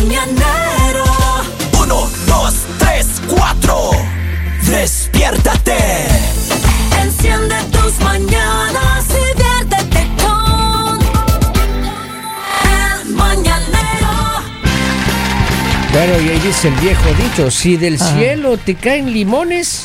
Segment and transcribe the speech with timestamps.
[0.00, 1.04] mañanero.
[1.82, 3.90] Uno, dos, tres, cuatro.
[4.62, 5.76] Despiértate.
[7.02, 10.98] Enciende tus mañanas y viértete con
[12.64, 14.12] el mañanero.
[15.92, 19.84] Claro, y ahí dice el viejo dicho, si del cielo te caen limones,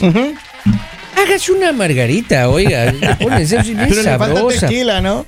[1.17, 5.25] hágase una margarita, oiga, le pones eso y bien Pero le falta tequila, ¿no?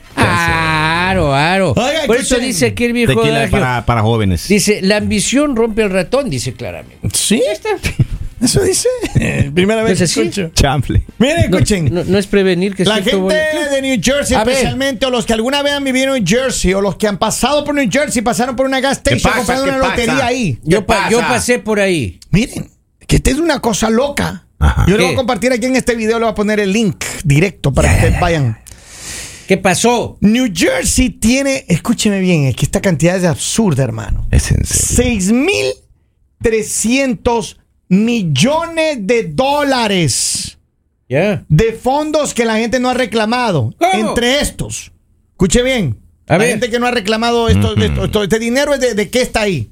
[1.14, 1.74] Claro, claro.
[1.76, 4.48] Oiga, Por eso dice aquí el viejo Tequila adagio, para, para jóvenes.
[4.48, 7.10] Dice, la ambición rompe el ratón, dice claramente.
[7.18, 7.42] ¿Sí?
[8.42, 8.88] ¿Eso dice?
[9.56, 10.51] Primera ¿No vez que escucho.
[10.54, 11.01] Chanfle.
[11.18, 11.92] Miren, escuchen.
[11.92, 14.54] no- no es prevenir que La gente de New Jersey, A ver.
[14.54, 17.18] especialmente, o los que alguna vez han vivido en New Jersey, o los que han
[17.18, 19.37] pasado por New Jersey, pasaron por una gas station, pasa?
[19.37, 19.96] compraron ¿Qué una pasa?
[19.98, 20.60] lotería ahí.
[20.64, 21.10] Yo, pa- pasa?
[21.10, 22.20] yo pasé por ahí.
[22.29, 22.70] Miren,
[23.07, 24.43] que esta es una cosa loca.
[24.60, 24.86] Ajá.
[24.87, 25.14] Yo le voy ¿Qué?
[25.14, 27.96] a compartir aquí en este video, le voy a poner el link directo para que
[27.96, 28.60] ustedes vayan.
[29.47, 30.18] ¿Qué pasó?
[30.21, 34.28] New Jersey tiene, escúcheme bien, es que esta cantidad es absurda, hermano.
[34.31, 35.22] Es en serio.
[36.42, 37.58] 6.300
[37.90, 40.58] millones de dólares
[41.09, 41.45] Ya.
[41.48, 43.73] de fondos que la gente no ha reclamado.
[43.80, 44.09] ¿Cómo?
[44.09, 44.92] Entre estos.
[45.31, 45.98] Escuche bien.
[46.28, 46.50] A la ver.
[46.50, 49.42] gente que no ha reclamado esto, esto- esto- este dinero es de, de qué está
[49.42, 49.72] ahí.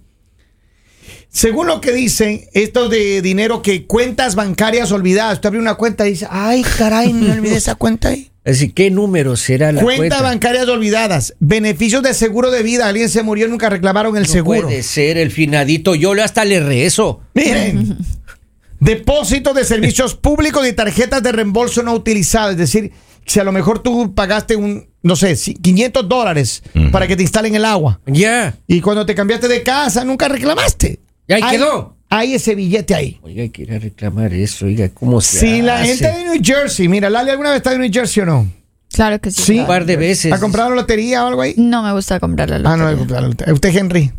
[1.28, 5.34] Según lo que dicen, esto de dinero que cuentas bancarias olvidadas.
[5.34, 8.32] Usted abre una cuenta y dice, ay, caray, me olvidé esa cuenta ahí.
[8.46, 10.22] Es decir, ¿qué número será la Cuentas cuenta?
[10.22, 11.34] bancarias olvidadas.
[11.40, 12.88] Beneficios de seguro de vida.
[12.88, 14.62] Alguien se murió y nunca reclamaron el No seguro.
[14.68, 15.96] puede ser el finadito.
[15.96, 17.22] Yo le hasta le rezo.
[17.34, 17.98] Miren,
[18.80, 22.52] depósitos de servicios públicos y tarjetas de reembolso no utilizadas.
[22.52, 22.92] Es decir,
[23.26, 27.24] si a lo mejor tú pagaste un, no sé, si- 500 dólares para que te
[27.24, 28.56] instalen el agua Ya.
[28.68, 31.00] y cuando te cambiaste de casa nunca reclamaste.
[31.28, 31.95] Y ahí quedó.
[32.10, 33.20] Hay ese billete ahí.
[33.24, 34.66] Oiga, a reclamar eso.
[34.68, 37.82] Oiga, ¿cómo se Si la gente de New Jersey, mira, Lali, ¿alguna vez está en
[37.82, 38.48] New Jersey o no?
[38.94, 39.42] Claro que sí.
[39.42, 39.60] Sí.
[39.60, 40.32] Un par de veces.
[40.32, 41.54] ¿Ha comprado lotería o algo ahí?
[41.58, 42.92] No me gusta comprar la Ah, no, lotería.
[42.94, 43.54] he comprado lotería.
[43.54, 44.12] ¿Usted, Henry?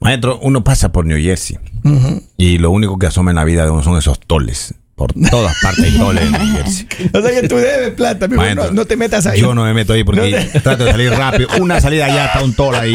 [0.00, 1.58] Maestro, uno pasa por New Jersey
[2.38, 4.74] y lo único que asoma en la vida de uno son esos toles.
[5.00, 6.86] Por todas partes hay toles en New Jersey.
[7.14, 9.40] O sea que tú debes plata, mi Maestro, no, no te metas ahí.
[9.40, 11.48] Yo no me meto ahí porque No te- trato de salir rápido.
[11.58, 12.94] Una salida ya está un tol ahí.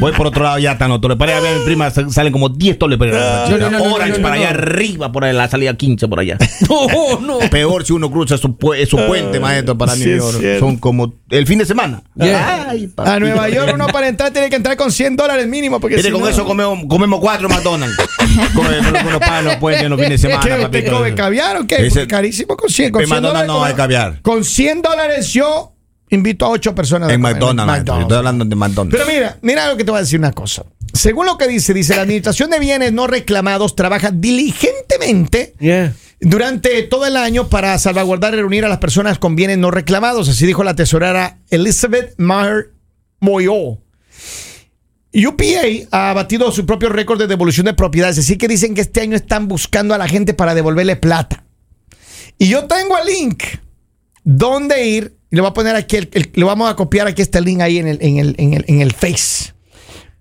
[0.00, 1.16] Voy por otro lado, ya están los toles.
[1.16, 3.50] Para allá, ver, mi prima, sa- salen como 10 toles para allá.
[3.50, 4.40] No, no, no, no, Orange no, no, para no.
[4.42, 6.38] allá arriba, por ahí, la salida 15 por allá.
[6.68, 7.38] No, no.
[7.50, 10.58] Peor si uno cruza su, pu- su puente, maestro, para sí New York.
[10.58, 12.02] Son como el fin de semana.
[12.18, 13.20] Ay, A.
[13.20, 15.78] Nueva York uno para entrar tiene que entrar con 100 dólares mínimo.
[15.78, 17.96] Porque Mire, si con no- eso comemos, comemos cuatro McDonald's.
[18.54, 18.66] Con
[19.06, 20.96] unos panes, los puentes en los fines de ¿Qué, semana, ¿Usted papito.
[20.98, 21.76] come caviar o qué?
[21.76, 22.92] Ese- Porque carísimo con 100.
[22.92, 24.22] Con En 100 McDonald's dólares, no hay caviar.
[24.22, 25.72] Con 100 dólares yo
[26.10, 27.08] invito a 8 personas.
[27.08, 27.84] a En McDonald's.
[27.86, 28.96] Yo Estoy hablando de McDonald's.
[28.98, 30.64] Pero mira, mira lo que te voy a decir una cosa.
[30.92, 35.54] Según lo que dice, dice la Administración de Bienes No Reclamados trabaja diligentemente
[36.20, 40.28] durante todo el año para salvaguardar y reunir a las personas con bienes no reclamados,
[40.28, 42.70] así dijo la tesorera Elizabeth Maher
[43.20, 43.78] Moyo.
[45.14, 49.00] UPA ha batido su propio récord de devolución de propiedades, así que dicen que este
[49.00, 51.44] año están buscando a la gente para devolverle plata.
[52.38, 53.44] Y yo tengo el link
[54.24, 57.40] donde ir, le voy a poner aquí, el, el- le vamos a copiar aquí este
[57.40, 59.52] link ahí en el, en el, en el, en el Face,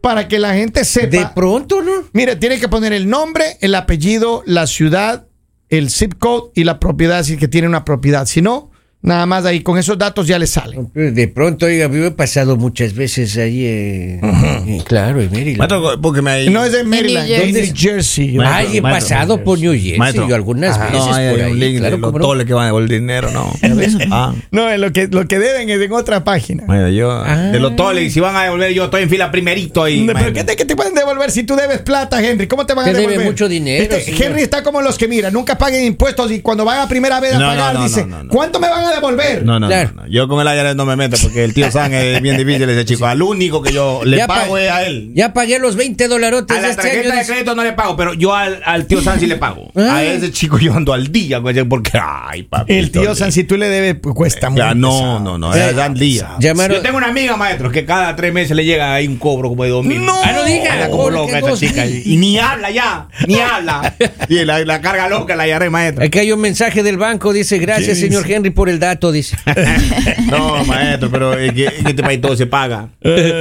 [0.02, 1.08] para que la gente sepa.
[1.18, 1.92] De pronto, ¿no?
[2.14, 5.28] Mire, tiene que poner el nombre, el apellido, la ciudad,
[5.70, 8.28] el zip code y la propiedad, si es que tiene una propiedad.
[8.28, 8.70] Si no,
[9.04, 10.78] nada más ahí, con esos datos ya le sale.
[10.96, 15.58] De pronto, oiga, yo he pasado muchas veces ahí, eh, eh, claro, en Maryland.
[15.60, 16.50] Maestro, búsqueme ahí.
[16.50, 17.76] No es de Maryland, New es de Jersey.
[17.78, 18.32] Jersey.
[18.38, 20.28] Maestro, Ay, he maestro, pasado por New Jersey Maestro.
[20.28, 21.52] yo algunas Ah, veces no, hay, por hay ahí.
[21.52, 22.20] un link claro, de los no.
[22.20, 23.54] toles que van a devolver dinero, no.
[24.12, 26.64] Ah, No, lo que, lo que deben es en otra página.
[26.66, 27.36] bueno, yo, Ah.
[27.52, 30.02] de los toles, si van a devolver, yo estoy en fila primerito ahí.
[30.04, 32.48] No, ¿Pero qué te, qué te pueden devolver si tú debes plata, Henry?
[32.48, 33.32] ¿Cómo te van a Usted debe devolver?
[33.32, 34.24] mucho dinero, Este.
[34.26, 37.34] Henry está como los que, mira, nunca paguen impuestos y cuando van a primera vez
[37.34, 38.06] a pagar, no, dice.
[38.30, 39.44] ¿cuánto me van a devolver?
[39.46, 39.92] No, no, Claro.
[39.96, 40.08] no, no.
[40.08, 42.86] Yo con el IRS no me meto porque el tío San es bien difícil ese
[42.86, 43.06] chico.
[43.06, 45.12] Al único que yo le Ya pago pa- es a él.
[45.14, 46.94] Ya pagué los 20 dolarotes A de la este año.
[46.94, 49.72] tarjeta de crédito no le pago, pero yo al, al tío San sí le pago.
[49.76, 49.98] Ah.
[49.98, 52.74] A ese chico yo ando al día, güey, porque, ay, papi.
[52.74, 54.64] El tío San, si tú le debes, pues cuesta mucho.
[54.64, 56.30] Ya, no, no, no, ya, ya al día.
[56.40, 59.50] Llamaron- Yo tengo una amiga, maestro, que cada tres meses le llega ahí un cobro
[59.50, 60.04] como de dos mil.
[60.06, 60.20] No.
[60.24, 60.90] Ah, no diga.
[60.90, 61.86] Como ¿por loca esa chica.
[61.86, 63.94] Y ni habla ya, ni habla.
[64.30, 66.04] Y la, la carga loca la IRS, maestro.
[66.04, 68.36] Aquí hay un mensaje del banco, dice, gracias ¿Qué señor dice?
[68.36, 69.38] Henry por el dato, dice.
[70.30, 72.90] No, maestro, pero en este país todo se paga.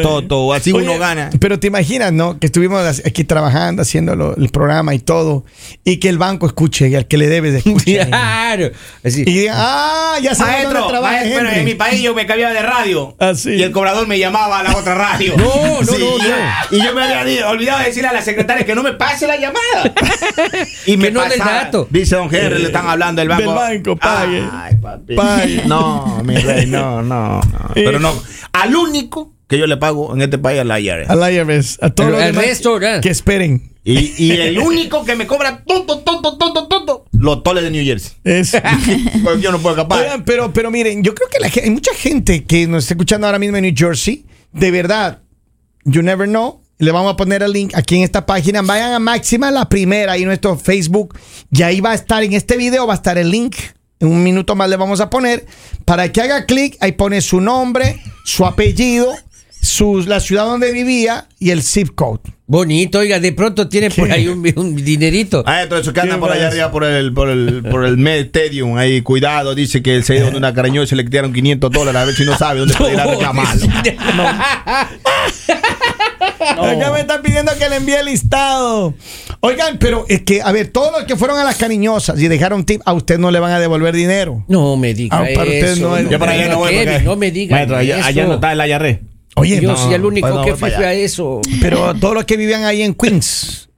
[0.02, 0.52] Todo, todo.
[0.52, 1.30] Así uno gana.
[1.40, 2.38] Pero te imaginas, ¿no?
[2.38, 5.44] Que estuvimos aquí trabajando, haciendo lo- el programa y todo,
[5.84, 8.06] y que el banco escuche y al que le debes escuche.
[8.06, 8.70] claro.
[9.04, 9.22] Así.
[9.22, 11.60] y diga, ah, ya sabes dónde Maestro, trabaja maestro, pero Henry".
[11.60, 13.16] en mi país yo me cambiaba de radio.
[13.18, 13.50] Ah, sí.
[13.52, 15.34] Y el cobrador me llamaba a la otra radio.
[15.42, 16.76] No, no, no, y, no.
[16.78, 19.36] y yo me había olvidado de decirle a la secretaria que no me pase la
[19.36, 19.92] llamada.
[20.86, 21.52] y me Que no del pasaba.
[21.64, 21.86] dato.
[21.90, 23.42] Dice don Henry, le están hablando del banco.
[23.42, 24.42] Del banco, pague.
[24.52, 25.14] Ay, papi.
[25.16, 25.31] Pague.
[25.66, 27.70] No, mi rey, no, no, no.
[27.74, 28.12] Pero no.
[28.52, 31.10] Al único que yo le pago en este país a la IRS.
[31.10, 31.78] Al IRS.
[31.82, 33.00] A todos Pero los al demás resto, ¿verdad?
[33.00, 33.70] que esperen.
[33.84, 37.84] Y, y el único que me cobra tonto, tonto, tonto, tonto, los toles de New
[37.84, 38.12] Jersey.
[38.22, 38.52] Es.
[39.40, 40.00] Yo no puedo escapar.
[40.02, 43.26] Oigan, pero, pero miren, yo creo que la hay mucha gente que nos está escuchando
[43.26, 44.24] ahora mismo en New Jersey.
[44.52, 45.20] De verdad,
[45.84, 46.60] you never know.
[46.78, 48.62] Le vamos a poner el link aquí en esta página.
[48.62, 51.16] Vayan a Máxima, la primera, ahí en nuestro Facebook.
[51.50, 53.54] Y ahí va a estar, en este video va a estar el link.
[54.02, 55.46] En un minuto más le vamos a poner.
[55.84, 59.14] Para que haga clic, ahí pone su nombre, su apellido,
[59.60, 62.20] su, la ciudad donde vivía y el zip code.
[62.48, 65.44] Bonito, oiga, de pronto tiene por ahí un, un dinerito.
[65.46, 67.96] Ah, entonces eso que anda ¿Qué por allá arriba por el, por el, por el
[67.96, 71.32] Med Stadium, ahí cuidado, dice que él se dio de una carañosa y le quitaron
[71.32, 73.66] 500 dólares, a ver si no sabe dónde puede ir a reclamarlo.
[76.40, 78.94] Acá me están pidiendo que le envíe el listado.
[79.44, 82.64] Oigan, pero es que, a ver, todos los que fueron a las cariñosas y dejaron
[82.64, 84.44] tip, a usted no le van a devolver dinero.
[84.46, 85.88] No me diga Ah, para usted eso.
[85.88, 87.98] no es- no Yo para allá no voy Kevin, porque- no me diga Maestro, allá,
[87.98, 88.06] eso.
[88.06, 89.00] allá no está el IRS.
[89.34, 91.40] Oye, Yo no, soy el único pues que no, fui a eso.
[91.60, 93.68] pero todos los que vivían ahí en Queens,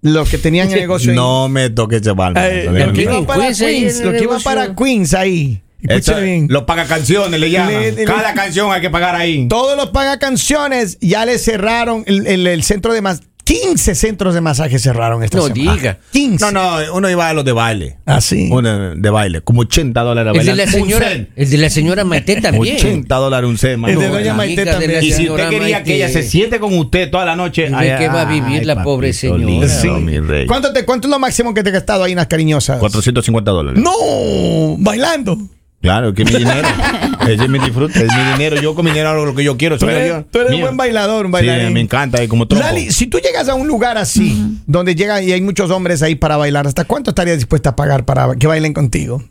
[0.00, 1.16] los que tenían el negocio ahí.
[1.16, 2.42] No me toque ese balón.
[2.42, 5.60] Eh, no los que iban para Queens, los que iban para Queens ahí.
[5.82, 6.46] Escúcheme bien.
[6.48, 7.74] Los paga canciones le llaman.
[7.82, 9.46] Le- le- Cada canción hay que pagar ahí.
[9.46, 14.34] Todos los paga canciones ya le cerraron el, el- el centro de más 15 centros
[14.34, 15.74] de masaje cerraron esta No semana.
[15.76, 15.98] diga.
[16.10, 16.44] 15.
[16.44, 17.96] No, no, uno iba a los de baile.
[18.04, 18.48] Así.
[18.50, 20.66] Uno de baile, como 80 dólares a El de bailar.
[20.66, 22.74] la señora, el de la señora Maite también.
[22.76, 23.74] 80 dólares un set.
[23.74, 24.94] El de No, Doña Maite también.
[24.94, 25.82] la Y si usted quería Maite.
[25.84, 28.24] que ella se siente con usted toda la noche, ¿Y de ay, qué va a
[28.24, 29.44] vivir la pobre señora?
[29.44, 29.88] lindo, Sí.
[29.90, 30.46] mi rey.
[30.48, 32.80] ¿Cuánto, te, ¿Cuánto es lo máximo que te has gastado ahí en las cariñosas?
[32.80, 33.80] 450 dólares.
[33.80, 35.38] No, bailando.
[35.80, 36.66] Claro, que mi dinero.
[37.34, 38.60] Ese es mi disfrute, es mi dinero.
[38.60, 39.78] Yo con mi dinero hago lo que yo quiero.
[39.78, 40.24] Tú soy eres, yo.
[40.30, 41.72] tú eres un buen bailador, un Sí, bailarín.
[41.72, 42.46] me encanta, como.
[42.50, 46.14] Lali, si tú llegas a un lugar así, donde llega y hay muchos hombres ahí
[46.14, 49.22] para bailar, ¿hasta cuánto estarías dispuesta a pagar para que bailen contigo?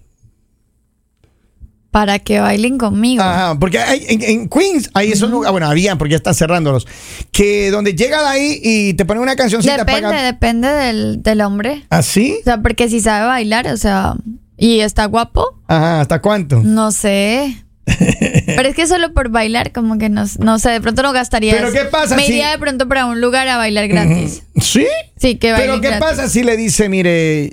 [1.91, 3.23] Para que bailen conmigo.
[3.23, 6.85] Ajá, porque hay, en, en Queens hay esos lugares, bueno, habían, porque ya están cerrándolos,
[7.31, 11.85] que donde llegan ahí y te ponen una cancioncita depende, pagan- depende del, del hombre.
[11.89, 12.35] ¿Así?
[12.41, 14.15] O sea, porque si sabe bailar, o sea,
[14.57, 16.61] y está guapo, Ajá, ¿hasta cuánto?
[16.65, 17.63] no sé.
[18.45, 21.53] Pero es que solo por bailar, como que no, no sé, de pronto no gastaría.
[21.53, 21.77] Pero eso.
[21.77, 24.43] ¿qué pasa Me si- iría de pronto para un lugar a bailar gratis.
[24.59, 24.85] ¿Sí?
[25.17, 25.99] Sí, que Pero ¿qué gratis.
[26.07, 27.51] pasa si le dice, mire,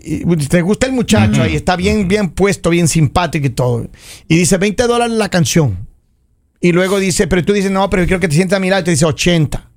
[0.48, 3.88] te gusta el muchacho ahí, está bien, bien puesto, bien simpático y todo,
[4.28, 5.86] y dice 20 dólares la canción,
[6.60, 8.70] y luego dice, pero tú dices, no, pero yo quiero que te sientas a mi
[8.70, 9.68] lado, y te dice 80.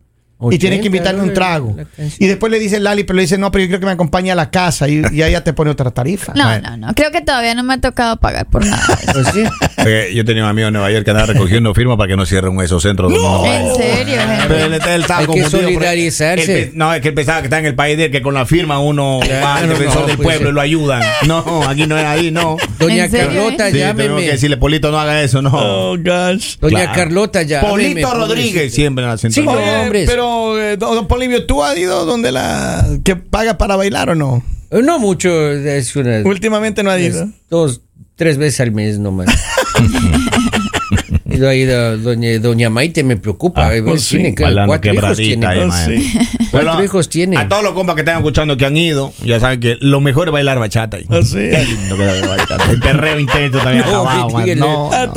[0.51, 1.75] Y tienes que 80 invitarle un trago.
[2.19, 4.31] Y después le dice Lali, pero le dice, no, pero yo quiero que me acompañe
[4.33, 4.87] a la casa.
[4.89, 6.33] Y, y ahí ya te pone otra tarifa.
[6.35, 6.93] No, no, no.
[6.93, 8.85] Creo que todavía no me ha tocado pagar por nada.
[9.13, 9.43] Pues sí.
[9.85, 12.25] Porque Yo tenía un amigo en Nueva York que andaba recogiendo firmas para que no
[12.25, 13.11] cierren esos centros.
[13.11, 13.59] baila.
[13.69, 14.15] ¿En serio?
[14.47, 16.63] Pero él, él estaba Hay que solidarizarse.
[16.63, 18.33] él no, es que él pensaba que está en el país de él, que con
[18.33, 21.03] la firma uno va al defensor no, del pues, pueblo y lo ayudan.
[21.27, 22.57] No, aquí no es ahí, no.
[22.79, 23.65] Doña ¿En serio, Carlota?
[23.67, 24.21] Sí, tenemos que llámeme.
[24.27, 25.51] decirle, Polito, no haga eso, no.
[25.53, 26.57] Oh, gosh.
[26.59, 26.91] Doña Claro.
[26.95, 27.69] Carlota, llámeme.
[27.71, 29.43] Polito Rodríguez, siempre en la central.
[29.45, 30.03] Sí, no, Oye, hombre.
[30.07, 34.43] pero, eh, don, Polivio, ¿tú has ido donde la que paga para bailar o no?
[34.71, 36.21] Eh, No mucho, es una.
[36.25, 37.29] Últimamente no has es ido.
[37.49, 37.81] dos,
[38.15, 39.27] tres veces al mes nomás.
[41.27, 43.67] Y do- doña, doña Maite me preocupa.
[43.67, 45.45] Ah, eh, pues tiene cuatro hijos quebradita tiene.
[45.47, 45.93] ahí, maestro.
[45.97, 46.13] sí.
[46.49, 47.37] Cuatro Bueno, hijos tiene.
[47.37, 50.29] A todos los compas que están escuchando que han ido, ya saben que lo mejor
[50.29, 50.95] es bailar bachata.
[50.95, 51.05] ahí.
[51.09, 51.35] Ah, sí.
[51.35, 52.71] Qué lindo que es bachata.
[52.71, 54.59] El perreo intenso también No, hasta abajo, man.
[54.59, 55.13] No, abajo.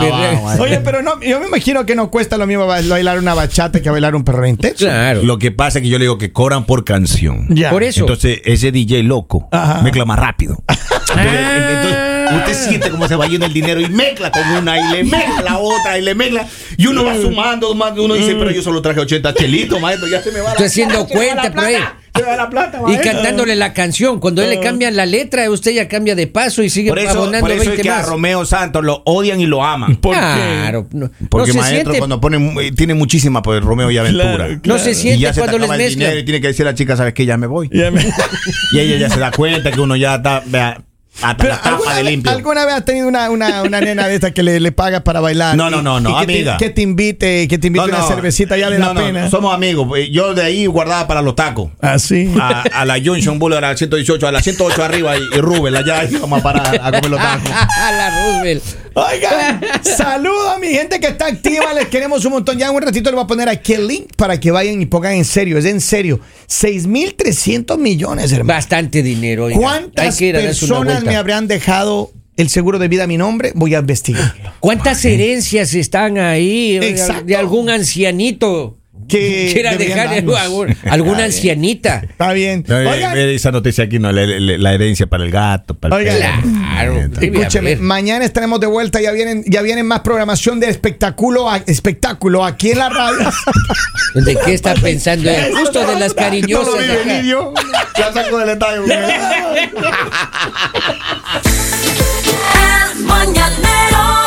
[0.00, 0.42] perreo.
[0.42, 0.60] man.
[0.60, 3.80] Oye, pero no, yo me imagino que no cuesta lo mismo ba- bailar una bachata
[3.82, 4.84] que bailar un perro intenso.
[4.84, 5.22] Claro.
[5.24, 7.46] Lo que pasa es que yo le digo que cobran por canción.
[7.48, 7.70] Ya.
[7.70, 8.00] Por eso.
[8.02, 9.82] Entonces, ese DJ loco Ajá.
[9.82, 10.62] mezcla más rápido.
[10.68, 11.56] Entonces, Ah.
[11.80, 15.04] entonces, usted siente cómo se va yendo el dinero y mezcla con una y le
[15.04, 16.46] mezcla la otra y le mezcla.
[16.76, 20.22] Y uno va sumando, sumando, uno dice, pero yo solo traje 80 chelitos, maestro, ya
[20.22, 21.76] se me va la Estoy haciendo se cuenta por ahí.
[22.12, 24.18] Se la plata, Y cantándole la canción.
[24.18, 27.10] Cuando él le cambian la letra, usted ya cambia de paso y sigue Por eso,
[27.10, 28.08] abonando por eso es 20 que a más.
[28.08, 29.96] Romeo Santos lo odian y lo aman.
[29.96, 30.20] ¿Por qué?
[30.20, 30.88] claro.
[30.92, 34.36] No, Porque no se maestro, siente, cuando ponen, eh, tiene muchísima pues Romeo y Aventura.
[34.36, 36.18] Claro, no se Y siente ya se te cuando les acaba el mezclan.
[36.18, 37.24] y tiene que decir a la chica, ¿sabes qué?
[37.26, 37.70] Ya me voy.
[37.72, 38.02] Ya me-
[38.72, 40.82] Y ella ya se da cuenta que uno ya está, vea,
[41.22, 42.32] hasta Pero la tapa ¿alguna, de vez, limpio.
[42.32, 45.20] alguna vez has tenido una, una, una nena de esta que le, le paga para
[45.20, 45.54] bailar?
[45.56, 46.56] No, no, no, Y- no, y que amiga.
[46.56, 49.28] Te, que te invite, que te invite una cervecita ya de No, la no, pena.
[49.30, 49.86] Somos amigos.
[49.98, 51.70] Eh, Yo de ahí guardaba para los tacos.
[51.80, 52.32] Así.
[52.40, 55.76] A, a la Junction Boulevard, a la 118, a la 108 arriba y, y Rubel,
[55.76, 57.50] allá íbamos a parar a comer los tacos.
[57.76, 58.62] la Roosevelt.
[58.94, 62.58] Oigan, saludos a mi gente que está activa, les queremos un montón.
[62.58, 64.86] Ya en un ratito les voy a poner aquí el link para que vayan y
[64.86, 66.18] pongan en serio, es en serio.
[66.48, 68.54] 6.300 millones, hermano.
[68.56, 69.44] Bastante dinero.
[69.44, 69.58] oiga.
[69.60, 73.16] ¿Cuántas Hay que ir a personas me habrán dejado el seguro de vida a mi
[73.16, 73.52] nombre?
[73.54, 74.52] Voy a investigarlo.
[74.60, 77.24] ¿Cuántas herencias están ahí Exacto.
[77.24, 78.79] de algún ancianito?
[79.10, 80.08] que quiera dejar
[80.84, 82.02] alguna ancianita.
[82.08, 82.60] Está bien.
[82.60, 83.16] Está bien.
[83.16, 84.12] Esa noticia aquí, ¿no?
[84.12, 89.44] La, herencia para el gato, para el claro, Escúcheme, mañana estaremos de vuelta, ya vienen,
[89.46, 93.30] ya vienen más programación de espectáculo a, espectáculo aquí en la radio.
[94.14, 95.28] ¿De qué está pensando?
[95.28, 95.52] Él?
[95.56, 96.74] Justo de las cariñosas.
[96.74, 97.54] No lo yo.
[97.98, 98.58] Ya saco del.
[102.94, 104.19] El mañanero.